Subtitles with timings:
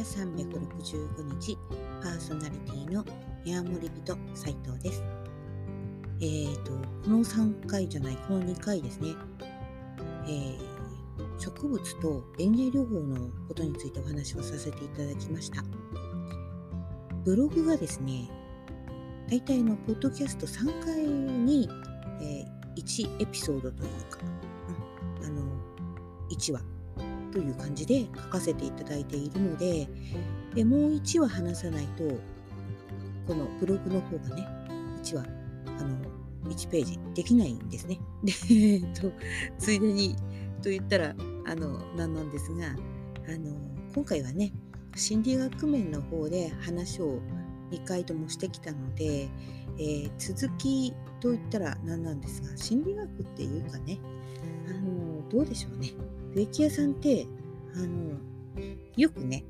[0.00, 1.58] ア365日
[2.02, 3.04] パーソナリティの
[3.44, 5.02] ヤーモリ人斉藤です。
[6.22, 6.72] えーと、
[7.04, 9.14] この3回じゃない、この2回ですね、
[10.26, 15.62] えー、植物と園芸療法のことについてお話をさせていただきました。
[17.24, 18.30] ブログがですね、
[19.28, 21.68] 大体のポッドキャスト3回に、
[22.22, 24.20] えー、1エピソードというか、
[25.20, 25.42] うん、あの
[26.30, 26.79] 1話
[27.32, 29.88] という感じで書かせていただいているので
[30.54, 32.04] でもう1話話さないと
[33.26, 34.46] このブログの方がね
[35.02, 35.24] 1話
[35.78, 35.96] あの
[36.50, 38.00] 1ページできないんですね。
[38.24, 39.12] で、えっと、
[39.58, 40.16] ついでに
[40.62, 41.14] と言ったら
[41.46, 43.56] あのなんなんですがあの
[43.94, 44.52] 今回はね
[44.96, 47.20] 心理学面の方で話を
[47.70, 49.28] 2回ともしてきたので、
[49.78, 53.98] えー、続きといったら何なんですが心理学っていうかね
[54.68, 55.92] あのどうでしょうね
[56.34, 57.26] 植木屋さんって
[57.74, 58.18] あの
[58.96, 59.44] よくね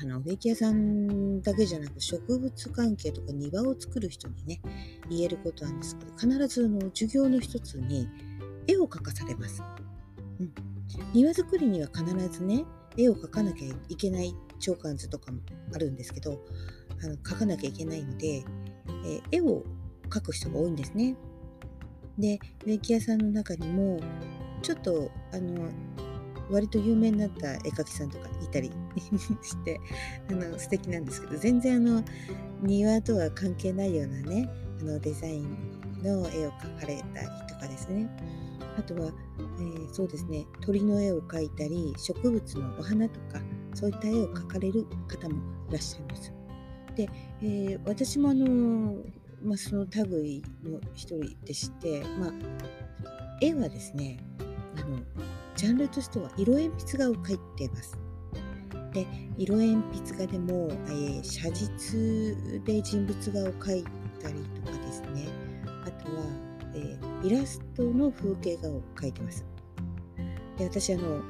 [0.00, 4.60] あの植木屋さんだけじゃなく植物関係とか庭を作る人にね
[5.10, 8.08] 言えることなんですけど必ずの授業の一つに
[8.66, 9.62] 絵を描かされます、
[10.40, 10.52] うん、
[11.12, 12.64] 庭作りには必ずね
[12.96, 15.40] 絵を描かなきゃいけない長官図とかも
[15.74, 16.38] あるんですけど
[17.02, 19.64] あの描かなきゃいけないので、えー、絵を
[20.08, 21.16] 描く人が多いんですね。
[22.18, 24.00] で植木屋さんの中にも
[24.62, 25.68] ちょっとあの
[26.50, 28.72] 割と有名になった絵描きさんとかいたり
[29.42, 29.80] して
[30.30, 32.04] あの素敵なんですけど全然あの
[32.62, 34.48] 庭とは関係ないようなね
[34.80, 38.08] あのデザインの絵を描かれたりとかですね
[38.78, 43.40] あとは、えー、そうですね鳥の絵を描いたり植物のお花とか
[43.74, 45.36] そういった絵を描かれる方も
[45.68, 46.32] いらっしゃいます。
[46.94, 47.08] で、
[47.42, 48.96] えー、私もあの、
[49.42, 52.32] まあ、その類の一人でして、まあ、
[53.40, 54.18] 絵はですね
[54.78, 54.98] あの
[55.56, 57.98] ジャンルとしては色鉛筆画を描いています。
[58.92, 63.84] で色鉛筆画でも、えー、写実で人物画を描い
[64.22, 65.28] たりとかですね
[65.84, 66.22] あとは、
[66.74, 69.44] えー、イラストの風景画を描いてます。
[70.56, 71.22] で私あの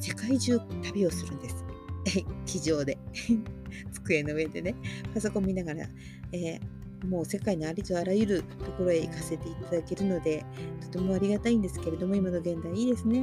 [0.00, 1.64] 世界中旅をするんです。
[2.46, 2.98] 机上で
[3.92, 4.74] 机の上でね
[5.14, 5.88] パソコン見ながら、
[6.32, 6.60] えー、
[7.06, 10.44] もう世界のありとあらゆるところへ行かせていただけるので
[10.80, 13.22] とてもありがたいんですけれども今の現代いいですね。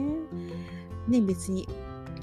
[1.07, 1.67] ね別に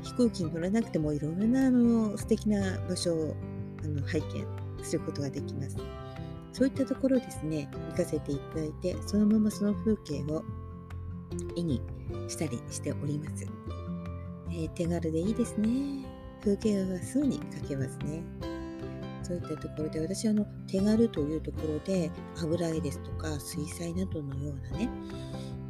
[0.03, 3.37] 飛行機に乗らなくてもいろんなあの素敵な場所を
[3.85, 4.47] あの拝見
[4.85, 5.77] することができます。
[6.53, 10.43] そういったところですね行かせていただいてそのままその風景を
[11.57, 11.81] 絵に
[12.27, 13.47] したりしております。
[14.51, 16.05] えー、手軽でいいですね。
[16.43, 18.23] 風景画がすぐに描けますね。
[19.29, 22.11] そういったところで私はあの手軽というところで
[22.43, 24.89] 油絵ですとか水彩などのようなね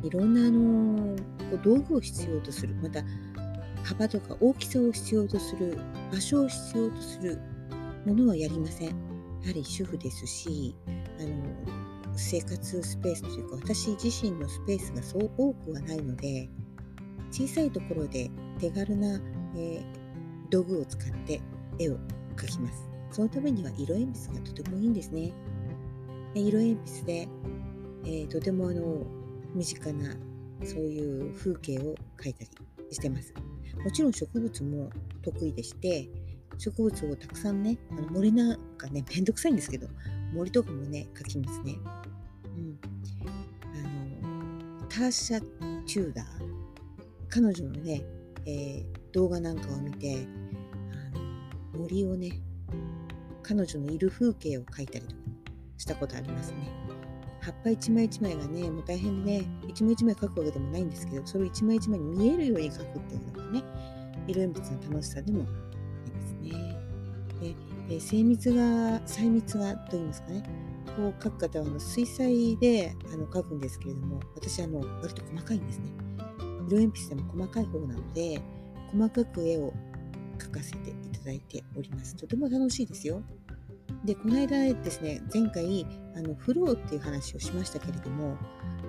[0.04, 1.16] いろんなあの
[1.62, 3.02] 道具を必要とするまた
[3.82, 5.76] 幅とか大きさを必要とする
[6.12, 7.40] 場所を必要とする
[8.06, 8.88] ものはやりません。
[9.42, 16.48] やはり主婦ですしあの生活スペースというか私自身のスペースがそう多くはないので
[17.30, 19.20] 小さいところで手軽な、
[19.54, 19.82] えー、
[20.50, 21.40] 道具を使って
[21.78, 21.98] 絵を
[22.36, 22.87] 描きます。
[23.10, 25.32] そのためには色鉛筆がとてもいいんですね。
[26.34, 27.28] 色鉛筆で、
[28.04, 29.04] えー、とてもあの
[29.54, 30.14] 身近な
[30.64, 32.50] そういう風景を描いたり
[32.90, 33.34] してます。
[33.82, 34.90] もちろん植物も
[35.22, 36.08] 得意でして
[36.58, 39.88] 植物をたくさんねあの森なんかね めんどくさいんですけど
[40.34, 41.76] 森とかもね描きますね。
[42.44, 42.78] うん、
[43.74, 46.26] あのターシャ・チューダー
[47.28, 48.04] 彼女のね、
[48.46, 50.26] えー、動画なんかを見て
[51.14, 51.18] あ
[51.74, 52.32] の森をね
[53.42, 55.16] 彼女のいる風景を描いたりとか
[55.78, 56.70] したことありますね。
[57.40, 63.62] 葉っぱ一枚一枚がね、もう大変でね、一枚一枚描くわけでもないんですけど、それを一枚一枚に見えるように描くっていうのがね、
[64.26, 65.46] 色鉛筆の楽しさでもあ
[66.04, 67.54] りますね。
[67.88, 70.42] で、え精密が、細密画といいますかね、
[70.96, 75.84] こう描く方はあの水彩であの描くんですけれども、私はあの割と細かいんですね。
[76.68, 78.42] 色鉛筆でも細かい方なので、
[78.92, 79.72] 細かく絵を
[80.48, 82.16] 描かせていただいております。
[82.16, 83.22] とても楽しいですよ。
[84.04, 85.86] で、この間ですね、前回、
[86.16, 88.36] あのフローっていう話をしましたけれども、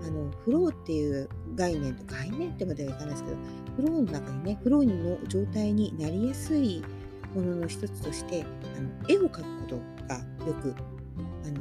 [0.03, 3.37] あのフローっていう概念と概念ってまではいかないですけど、
[3.75, 6.83] フローの中にね、フローの状態になりやすい
[7.33, 8.43] ものの一つとして、
[8.77, 9.77] あの絵を描くこと
[10.07, 10.75] がよく、
[11.45, 11.59] あの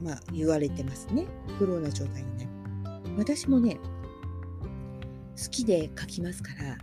[0.00, 1.26] まあ、言われてますね。
[1.58, 2.50] フローな状態になる。
[3.18, 3.78] 私もね、
[5.42, 6.78] 好きで描きますから、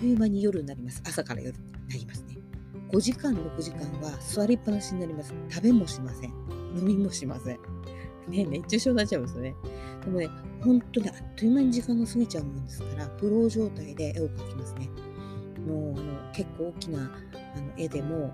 [0.00, 1.02] という間に夜になります。
[1.06, 1.58] 朝から夜に
[1.88, 2.38] なりますね。
[2.90, 5.34] 5時間、6時間は座りっぱなしになります。
[5.50, 6.30] 食べもしません。
[6.74, 7.58] 飲みもしません。
[8.26, 9.54] ね、熱中症になっちゃうんですよね。
[10.02, 10.30] でもね、
[10.62, 14.88] 本当にあっという間に時間が過ぎちゃうもんですから、フロー状態で絵を描きますね。
[15.66, 18.32] もうあの結構大きなあの絵でも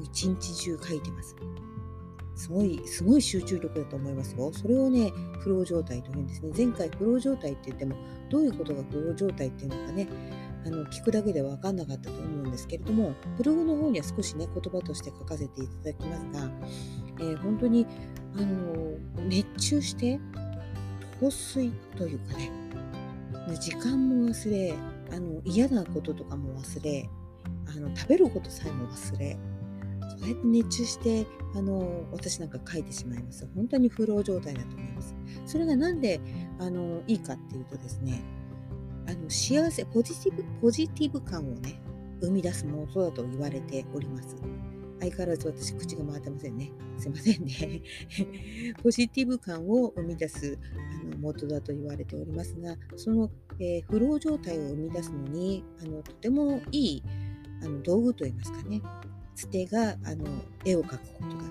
[0.00, 1.34] 一日中描いてます。
[2.36, 4.52] すごい、すごい集中力だと思いますよ。
[4.52, 6.52] それをね、フロー状態というんですね。
[6.56, 7.96] 前回フロー状態って言っても、
[8.30, 10.08] どういうことがフロー状態っていうのかね、
[10.66, 16.50] あの聞くだけでは分かんなかったと思うんですけれども、ブログの方には少しね、言葉として書かせていただきますが、
[17.20, 17.86] えー、本当に、
[18.36, 18.96] あの
[19.26, 20.20] 熱中して、
[21.18, 22.50] 陶酔というかね、
[23.60, 24.74] 時間も忘れ、
[25.12, 27.08] あの嫌なこととかも忘れ、
[27.66, 29.38] あの食べることさえも忘れ、
[30.18, 33.48] そうやって熱中してあの私なんか書いてしまいます。
[33.54, 35.14] 本当にフロー状態だと思います。
[35.46, 36.20] それが何で
[36.58, 38.22] あのいいかっていうとですね
[39.30, 41.80] 幸せポジティブポジティブ感をね
[42.20, 44.36] 生み出すものだと言われております
[45.00, 47.82] 相変わらず私口が回ってませんねすいませんね
[48.82, 50.58] ポジティブ感を生み出す
[51.00, 57.02] あの元だと言われておりますがその、えー、フロー状態を生み出すのにあのとてもいい
[57.62, 58.82] あの道具といいますかね
[59.36, 60.26] つてがあの
[60.64, 61.44] 絵を描くことが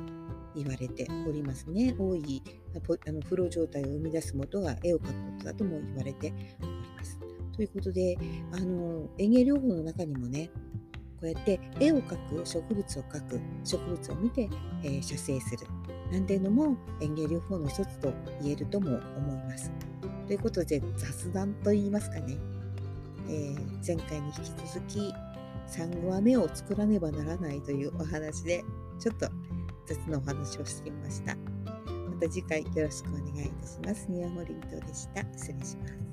[0.56, 1.96] 言われておりますね。
[1.98, 2.44] 多い
[3.08, 6.34] あのフロー状態を生み出す元が絵を描くことだとも言われて。
[7.60, 8.18] ということで
[8.54, 10.50] あの園芸療法の中にもね
[11.20, 14.50] こうやって絵を描く植物を描く植物を見て、
[14.82, 15.68] えー、写生する
[16.10, 19.74] なんていうのも園芸療法の一つと言えるとも思います。
[20.26, 22.38] ということで雑談と言いますかね、
[23.28, 25.14] えー、前回に引き続き
[25.68, 28.64] 3話目を作らねばならないというお話で
[29.02, 29.28] ちょっと
[29.86, 31.36] 雑なお話をしてみました。
[31.36, 34.08] また次回よろしくお願いいたします。
[34.10, 35.24] 宮森人でした。
[35.38, 36.09] 失礼します。